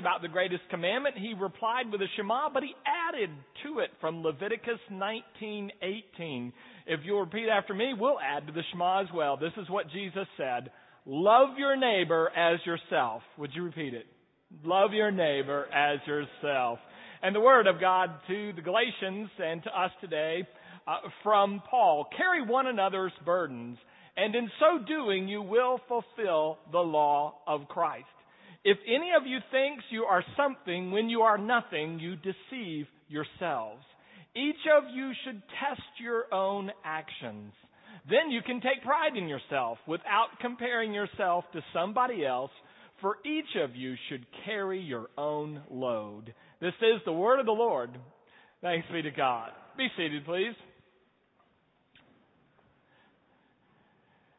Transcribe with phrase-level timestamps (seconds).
[0.00, 3.30] about the greatest commandment, he replied with a Shema, but he added
[3.62, 6.52] to it from Leviticus 19:18.
[6.86, 9.36] If you'll repeat after me, we'll add to the Shema as well.
[9.36, 10.72] This is what Jesus said:
[11.06, 14.06] "Love your neighbor as yourself." Would you repeat it?
[14.64, 16.80] Love your neighbor as yourself.
[17.22, 20.48] And the word of God to the Galatians and to us today
[20.88, 23.78] uh, from Paul: "Carry one another's burdens."
[24.16, 28.06] and in so doing you will fulfill the law of Christ.
[28.64, 33.82] If any of you thinks you are something when you are nothing, you deceive yourselves.
[34.36, 37.52] Each of you should test your own actions.
[38.08, 42.50] Then you can take pride in yourself without comparing yourself to somebody else,
[43.00, 46.34] for each of you should carry your own load.
[46.60, 47.90] This is the word of the Lord.
[48.60, 49.50] Thanks be to God.
[49.78, 50.54] Be seated, please.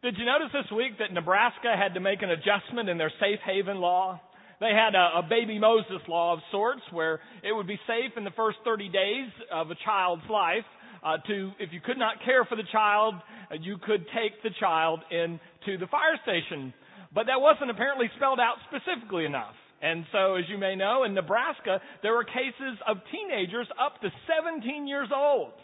[0.00, 3.40] Did you notice this week that Nebraska had to make an adjustment in their safe
[3.44, 4.20] haven law?
[4.60, 8.22] They had a, a baby Moses law of sorts where it would be safe in
[8.22, 10.62] the first 30 days of a child's life
[11.02, 13.14] uh, to, if you could not care for the child,
[13.50, 16.72] uh, you could take the child into the fire station.
[17.12, 19.54] But that wasn't apparently spelled out specifically enough.
[19.82, 24.10] And so, as you may know, in Nebraska, there were cases of teenagers up to
[24.30, 25.54] 17 years old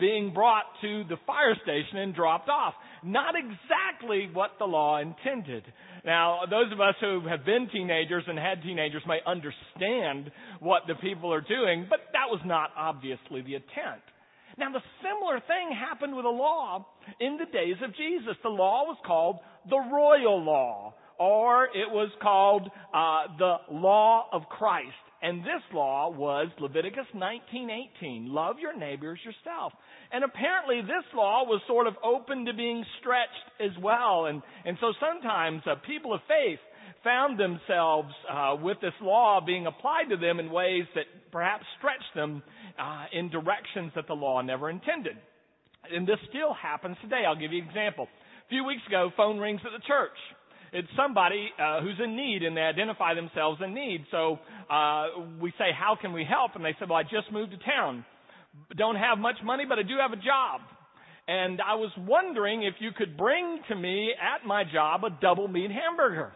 [0.00, 2.74] being brought to the fire station and dropped off.
[3.04, 5.64] Not exactly what the law intended.
[6.04, 10.94] Now, those of us who have been teenagers and had teenagers may understand what the
[10.96, 14.02] people are doing, but that was not obviously the intent.
[14.58, 16.86] Now, the similar thing happened with a law
[17.20, 18.36] in the days of Jesus.
[18.42, 24.42] The law was called the royal law, or it was called uh, the law of
[24.48, 24.96] Christ.
[25.22, 29.74] And this law was Leviticus 19:18, love your neighbors yourself.
[30.12, 34.26] And apparently this law was sort of open to being stretched as well.
[34.26, 36.58] And and so sometimes uh, people of faith
[37.04, 42.14] found themselves uh, with this law being applied to them in ways that perhaps stretched
[42.14, 42.42] them
[42.78, 45.16] uh, in directions that the law never intended.
[45.92, 47.24] And this still happens today.
[47.26, 48.08] I'll give you an example.
[48.46, 50.16] A few weeks ago, phone rings at the church
[50.72, 54.04] it's somebody uh, who's in need and they identify themselves in need.
[54.10, 54.38] So
[54.70, 55.06] uh,
[55.40, 56.52] we say, How can we help?
[56.54, 58.04] And they said, Well, I just moved to town.
[58.76, 60.60] Don't have much money, but I do have a job.
[61.28, 65.46] And I was wondering if you could bring to me at my job a double
[65.46, 66.32] meat hamburger.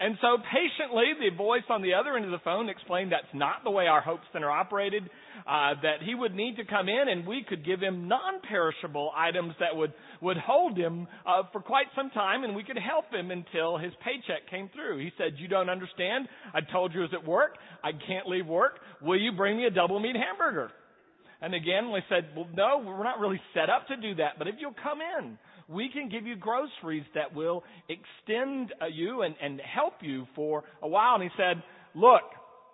[0.00, 3.64] And so patiently, the voice on the other end of the phone explained that's not
[3.64, 5.02] the way our Hope Center operated,
[5.44, 9.54] uh, that he would need to come in and we could give him non-perishable items
[9.58, 13.32] that would, would hold him uh, for quite some time and we could help him
[13.32, 14.98] until his paycheck came through.
[14.98, 16.28] He said, you don't understand.
[16.54, 17.56] I told you I was at work.
[17.82, 18.78] I can't leave work.
[19.02, 20.70] Will you bring me a double meat hamburger?
[21.40, 24.48] And again, we said, well, no, we're not really set up to do that, but
[24.48, 29.34] if you'll come in, we can give you groceries that will extend uh, you and,
[29.40, 31.14] and help you for a while.
[31.14, 31.62] And he said,
[31.94, 32.22] look,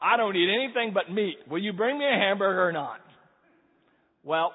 [0.00, 1.36] I don't eat anything but meat.
[1.50, 3.00] Will you bring me a hamburger or not?
[4.22, 4.52] Well,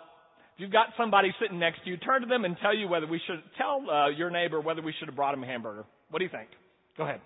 [0.56, 3.08] if you've got somebody sitting next to you, turn to them and tell you whether
[3.08, 5.86] we should tell uh, your neighbor whether we should have brought him a hamburger.
[6.10, 6.50] What do you think?
[6.98, 7.22] Go ahead.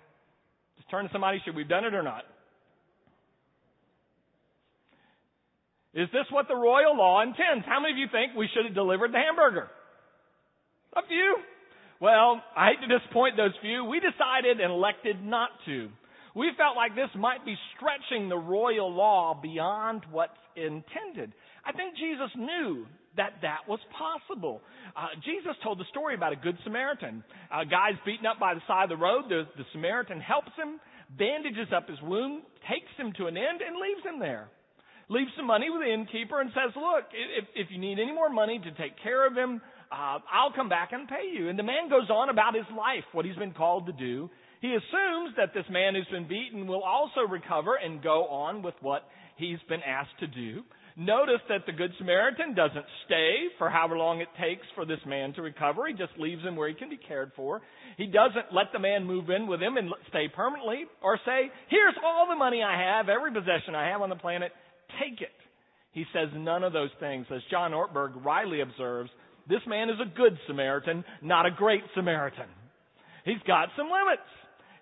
[0.76, 1.40] Just turn to somebody.
[1.44, 2.24] Should we've done it or not?
[5.94, 7.64] Is this what the royal law intends?
[7.66, 9.68] How many of you think we should have delivered the hamburger?
[10.96, 11.36] A few.
[12.00, 13.84] Well, I hate to disappoint those few.
[13.84, 15.88] We decided and elected not to.
[16.34, 21.32] We felt like this might be stretching the royal law beyond what's intended.
[21.64, 24.60] I think Jesus knew that that was possible.
[24.96, 27.22] Uh, Jesus told the story about a good Samaritan.
[27.54, 29.30] A guy's beaten up by the side of the road.
[29.30, 30.80] The, the Samaritan helps him,
[31.16, 34.50] bandages up his wound, takes him to an end, and leaves him there.
[35.08, 38.30] Leaves some money with the innkeeper and says, Look, if, if you need any more
[38.30, 39.60] money to take care of him,
[39.94, 41.48] uh, I'll come back and pay you.
[41.48, 44.28] And the man goes on about his life, what he's been called to do.
[44.60, 48.74] He assumes that this man who's been beaten will also recover and go on with
[48.80, 49.02] what
[49.36, 50.62] he's been asked to do.
[50.96, 55.32] Notice that the Good Samaritan doesn't stay for however long it takes for this man
[55.34, 55.86] to recover.
[55.88, 57.62] He just leaves him where he can be cared for.
[57.96, 61.96] He doesn't let the man move in with him and stay permanently or say, here's
[62.04, 64.52] all the money I have, every possession I have on the planet,
[65.00, 65.34] take it.
[65.92, 67.26] He says none of those things.
[67.30, 69.10] As John Ortberg rightly observes,
[69.48, 72.48] this man is a good Samaritan, not a great Samaritan.
[73.24, 74.28] He's got some limits.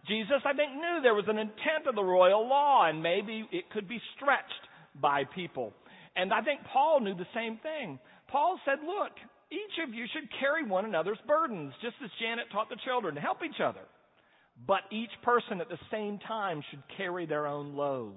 [0.09, 3.71] Jesus, I think, knew there was an intent of the royal law and maybe it
[3.71, 4.67] could be stretched
[5.01, 5.73] by people.
[6.17, 7.99] And I think Paul knew the same thing.
[8.29, 9.13] Paul said, look,
[9.51, 13.21] each of you should carry one another's burdens, just as Janet taught the children, to
[13.21, 13.87] help each other.
[14.67, 18.15] But each person at the same time should carry their own load.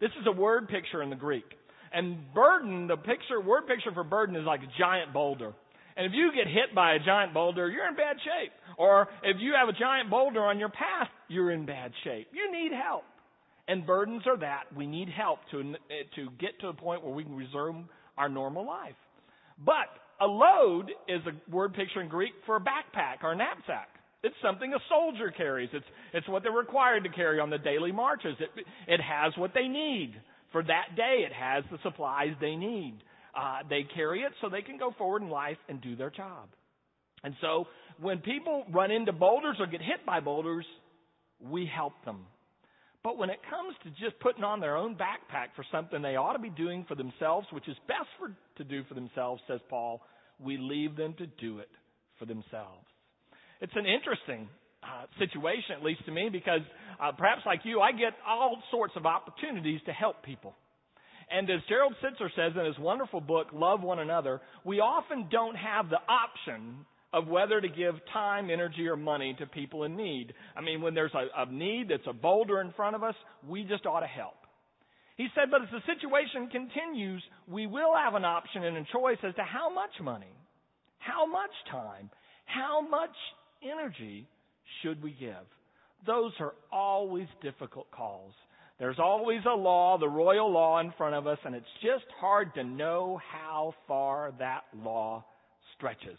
[0.00, 1.44] This is a word picture in the Greek.
[1.92, 5.52] And burden, the picture, word picture for burden is like a giant boulder.
[5.96, 8.52] And if you get hit by a giant boulder, you're in bad shape.
[8.76, 12.28] Or if you have a giant boulder on your path, you're in bad shape.
[12.32, 13.04] You need help.
[13.68, 14.64] And burdens are that.
[14.76, 17.88] We need help to, to get to a point where we can resume
[18.18, 18.96] our normal life.
[19.64, 19.88] But
[20.20, 23.88] a load is a word picture in Greek for a backpack or a knapsack.
[24.22, 25.68] It's something a soldier carries.
[25.72, 28.34] It's, it's what they're required to carry on the daily marches.
[28.40, 28.48] It,
[28.88, 30.14] it has what they need
[30.50, 31.24] for that day.
[31.26, 32.94] It has the supplies they need.
[33.36, 36.48] Uh, they carry it so they can go forward in life and do their job.
[37.24, 37.66] And so
[38.00, 40.66] when people run into boulders or get hit by boulders,
[41.40, 42.26] we help them.
[43.02, 46.32] But when it comes to just putting on their own backpack for something they ought
[46.32, 50.00] to be doing for themselves, which is best for, to do for themselves, says Paul,
[50.38, 51.68] we leave them to do it
[52.18, 52.86] for themselves.
[53.60, 54.48] It's an interesting
[54.82, 56.60] uh, situation, at least to me, because
[57.00, 60.54] uh, perhaps like you, I get all sorts of opportunities to help people.
[61.30, 65.56] And as Gerald Sittser says in his wonderful book, Love One Another, we often don't
[65.56, 70.34] have the option of whether to give time, energy, or money to people in need.
[70.56, 73.14] I mean, when there's a, a need that's a boulder in front of us,
[73.48, 74.34] we just ought to help.
[75.16, 79.18] He said, but as the situation continues, we will have an option and a choice
[79.22, 80.34] as to how much money,
[80.98, 82.10] how much time,
[82.46, 83.14] how much
[83.62, 84.26] energy
[84.82, 85.46] should we give.
[86.04, 88.32] Those are always difficult calls.
[88.84, 92.52] There's always a law, the royal law in front of us, and it's just hard
[92.56, 95.24] to know how far that law
[95.74, 96.18] stretches.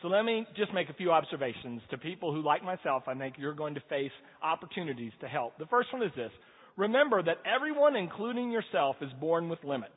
[0.00, 3.34] So let me just make a few observations to people who, like myself, I think
[3.38, 5.58] you're going to face opportunities to help.
[5.58, 6.30] The first one is this.
[6.76, 9.90] Remember that everyone, including yourself, is born with limits.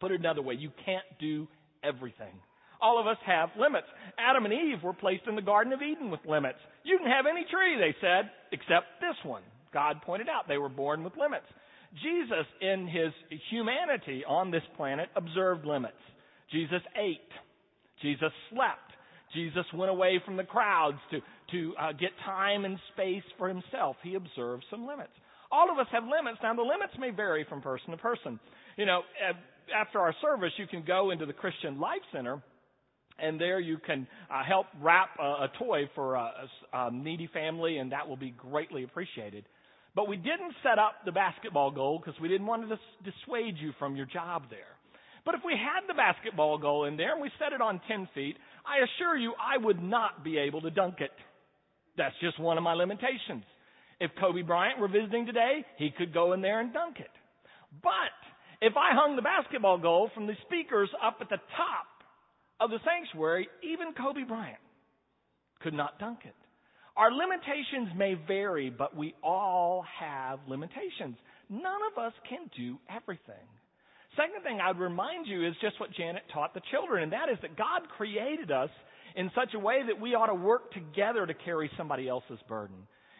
[0.00, 1.46] Put it another way, you can't do
[1.84, 2.32] everything.
[2.80, 3.86] All of us have limits.
[4.18, 6.58] Adam and Eve were placed in the Garden of Eden with limits.
[6.84, 9.42] You can have any tree, they said, except this one.
[9.72, 11.46] God pointed out they were born with limits.
[12.02, 13.12] Jesus, in his
[13.50, 15.94] humanity on this planet, observed limits.
[16.50, 17.20] Jesus ate.
[18.00, 18.92] Jesus slept.
[19.34, 21.20] Jesus went away from the crowds to,
[21.52, 23.96] to uh, get time and space for himself.
[24.02, 25.12] He observed some limits.
[25.50, 26.38] All of us have limits.
[26.42, 28.40] Now, the limits may vary from person to person.
[28.76, 29.02] You know,
[29.74, 32.42] after our service, you can go into the Christian Life Center,
[33.18, 36.32] and there you can uh, help wrap a, a toy for a,
[36.72, 39.44] a, needy family, and that will be greatly appreciated.
[39.94, 43.56] But we didn't set up the basketball goal because we didn't want to dis- dissuade
[43.58, 44.72] you from your job there.
[45.24, 48.08] But if we had the basketball goal in there and we set it on 10
[48.14, 48.36] feet,
[48.66, 51.12] I assure you I would not be able to dunk it.
[51.96, 53.44] That's just one of my limitations.
[54.00, 57.10] If Kobe Bryant were visiting today, he could go in there and dunk it.
[57.82, 58.16] But
[58.60, 61.86] if I hung the basketball goal from the speakers up at the top
[62.60, 64.58] of the sanctuary, even Kobe Bryant
[65.60, 66.34] could not dunk it.
[66.96, 71.16] Our limitations may vary, but we all have limitations.
[71.48, 73.46] None of us can do everything.
[74.16, 77.38] Second thing I'd remind you is just what Janet taught the children, and that is
[77.40, 78.68] that God created us
[79.16, 82.76] in such a way that we ought to work together to carry somebody else's burden.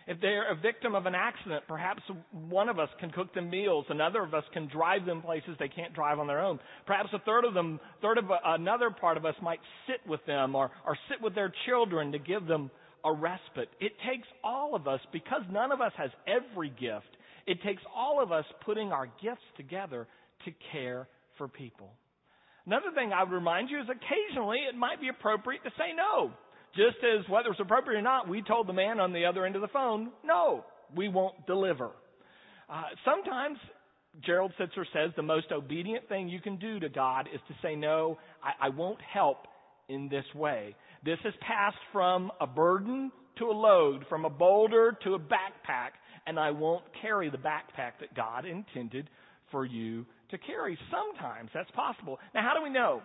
[0.06, 2.02] If they're a victim of an accident, perhaps
[2.32, 5.68] one of us can cook them meals, another of us can drive them places they
[5.68, 6.58] can't drive on their own.
[6.86, 10.54] Perhaps a third of them, third of another part of us might sit with them
[10.56, 12.70] or, or sit with their children to give them
[13.04, 13.68] a respite.
[13.80, 17.16] It takes all of us, because none of us has every gift,
[17.46, 20.06] it takes all of us putting our gifts together
[20.44, 21.08] to care
[21.38, 21.90] for people.
[22.66, 26.30] Another thing I would remind you is occasionally it might be appropriate to say no.
[26.76, 29.56] Just as whether it's appropriate or not, we told the man on the other end
[29.56, 30.64] of the phone, no,
[30.94, 31.90] we won't deliver.
[32.70, 33.58] Uh, sometimes,
[34.24, 37.74] Gerald Sittser says, the most obedient thing you can do to God is to say,
[37.74, 39.46] no, I, I won't help
[39.88, 40.74] in this way.
[41.04, 45.92] This has passed from a burden to a load, from a boulder to a backpack,
[46.26, 49.08] and I won't carry the backpack that God intended
[49.50, 50.78] for you to carry.
[50.90, 52.18] Sometimes that's possible.
[52.34, 53.02] Now, how do we know?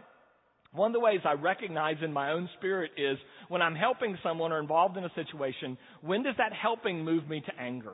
[0.74, 3.18] One of the ways I recognize in my own spirit is
[3.48, 7.42] when I'm helping someone or involved in a situation, when does that helping move me
[7.42, 7.94] to anger?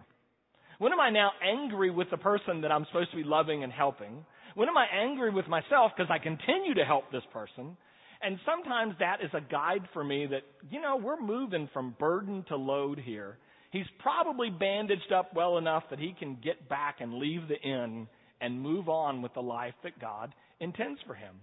[0.80, 3.72] When am I now angry with the person that I'm supposed to be loving and
[3.72, 4.25] helping?
[4.56, 7.78] When am I angry with myself because I continue to help this person?
[8.24, 12.46] And sometimes that is a guide for me that, you know, we're moving from burden
[12.48, 13.38] to load here.
[13.72, 18.08] He's probably bandaged up well enough that he can get back and leave the inn
[18.39, 21.36] and move on with the life that God intends for him.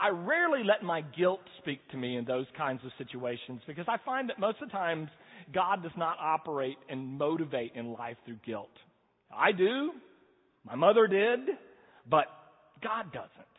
[0.00, 3.96] I rarely let my guilt speak to me in those kinds of situations because I
[4.04, 5.08] find that most of the times
[5.52, 8.70] God does not operate and motivate in life through guilt.
[9.34, 9.90] I do.
[10.64, 11.40] My mother did.
[12.08, 12.26] But
[12.82, 13.49] God doesn't.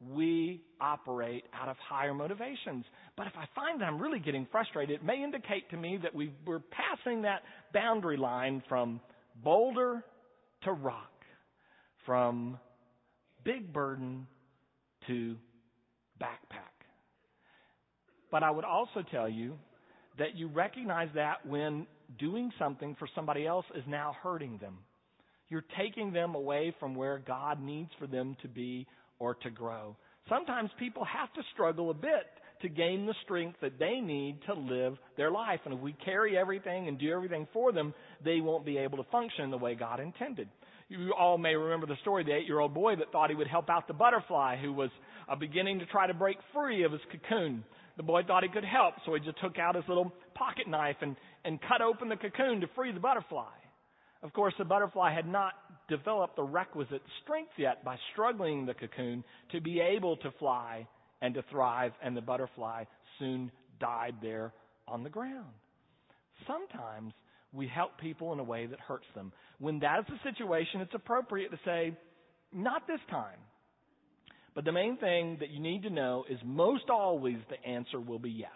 [0.00, 2.84] We operate out of higher motivations.
[3.16, 6.14] But if I find that I'm really getting frustrated, it may indicate to me that
[6.14, 9.00] we are passing that boundary line from
[9.42, 10.04] boulder
[10.64, 11.10] to rock
[12.06, 12.58] from
[13.44, 14.26] big burden
[15.08, 15.36] to
[16.20, 16.76] backpack.
[18.30, 19.54] But I would also tell you
[20.18, 21.86] that you recognize that when
[22.18, 24.78] doing something for somebody else is now hurting them.
[25.48, 28.86] You're taking them away from where God needs for them to be
[29.18, 29.96] or to grow.
[30.28, 32.26] Sometimes people have to struggle a bit
[32.62, 35.60] to gain the strength that they need to live their life.
[35.64, 37.92] And if we carry everything and do everything for them,
[38.24, 40.48] they won't be able to function the way God intended.
[40.88, 43.36] You all may remember the story of the eight year old boy that thought he
[43.36, 44.90] would help out the butterfly who was
[45.28, 47.64] uh, beginning to try to break free of his cocoon.
[47.96, 50.96] The boy thought he could help, so he just took out his little pocket knife
[51.00, 53.50] and, and cut open the cocoon to free the butterfly.
[54.26, 55.52] Of course, the butterfly had not
[55.88, 60.88] developed the requisite strength yet by struggling the cocoon to be able to fly
[61.22, 62.84] and to thrive, and the butterfly
[63.20, 64.52] soon died there
[64.88, 65.46] on the ground.
[66.44, 67.12] Sometimes
[67.52, 69.32] we help people in a way that hurts them.
[69.60, 71.96] When that is the situation, it's appropriate to say,
[72.52, 73.38] not this time.
[74.56, 78.18] But the main thing that you need to know is most always the answer will
[78.18, 78.50] be yes.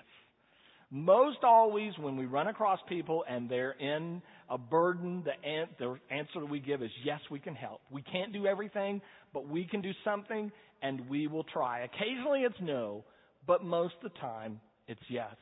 [0.91, 5.97] Most always when we run across people and they're in a burden, the, an- the
[6.11, 7.80] answer that we give is yes, we can help.
[7.90, 9.00] We can't do everything,
[9.33, 10.50] but we can do something
[10.83, 11.80] and we will try.
[11.80, 13.04] Occasionally it's no,
[13.47, 15.35] but most of the time it's yes.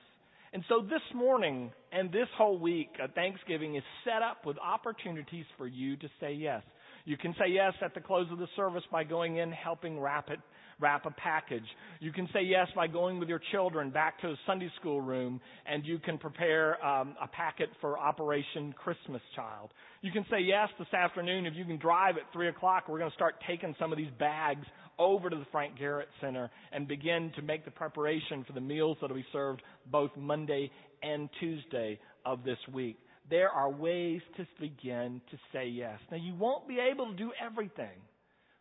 [0.53, 5.45] And so this morning and this whole week, uh, Thanksgiving is set up with opportunities
[5.57, 6.62] for you to say yes.
[7.09, 10.29] You can say yes at the close of the service by going in, helping wrap
[10.29, 10.41] it,
[10.79, 11.65] wrap a package.
[12.00, 15.41] You can say yes by going with your children back to the Sunday school room
[15.65, 19.71] and you can prepare um, a packet for Operation Christmas Child.
[20.03, 22.91] You can say yes this afternoon if you can drive at three o'clock.
[22.91, 24.67] We're going to start taking some of these bags
[24.99, 28.99] over to the Frank Garrett Center and begin to make the preparation for the meals
[29.00, 30.71] that will be served both Monday
[31.03, 32.99] and Tuesday of this week.
[33.31, 35.99] There are ways to begin to say yes.
[36.11, 38.01] Now you won't be able to do everything,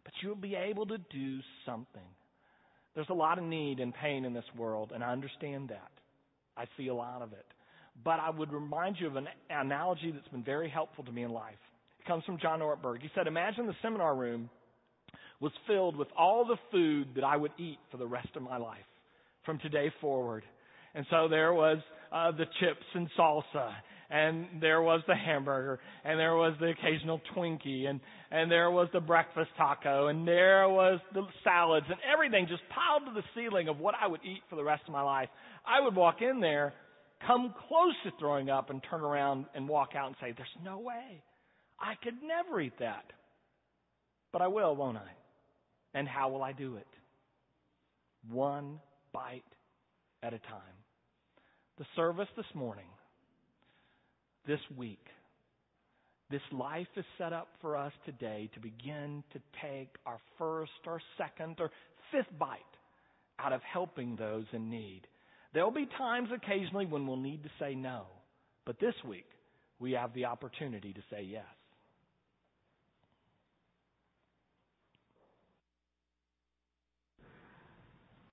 [0.03, 2.01] but you'll be able to do something.
[2.95, 5.91] There's a lot of need and pain in this world, and I understand that.
[6.57, 7.45] I see a lot of it.
[8.03, 11.31] But I would remind you of an analogy that's been very helpful to me in
[11.31, 11.55] life.
[11.99, 13.01] It comes from John Ortberg.
[13.01, 14.49] He said, Imagine the seminar room
[15.39, 18.57] was filled with all the food that I would eat for the rest of my
[18.57, 18.77] life
[19.45, 20.43] from today forward.
[20.95, 21.77] And so there was
[22.11, 23.71] uh, the chips and salsa,
[24.09, 27.99] and there was the hamburger, and there was the occasional Twinkie, and
[28.31, 33.05] and there was the breakfast taco, and there was the salads, and everything just piled
[33.05, 35.29] to the ceiling of what I would eat for the rest of my life.
[35.65, 36.73] I would walk in there,
[37.25, 40.79] come close to throwing up, and turn around and walk out and say, "There's no
[40.79, 41.21] way,
[41.79, 43.05] I could never eat that."
[44.31, 45.09] But I will, won't I?
[45.93, 46.87] And how will I do it?
[48.29, 48.79] One
[49.13, 49.43] bite
[50.21, 50.77] at a time.
[51.77, 52.87] The service this morning,
[54.47, 55.05] this week,
[56.31, 61.01] this life is set up for us today to begin to take our first or
[61.17, 61.69] second or
[62.11, 62.59] fifth bite
[63.39, 65.01] out of helping those in need.
[65.53, 68.03] There'll be times occasionally when we'll need to say no,
[68.65, 69.27] but this week
[69.79, 71.45] we have the opportunity to say yes.